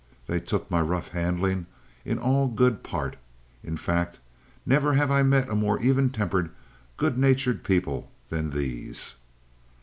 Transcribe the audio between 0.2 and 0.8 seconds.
They took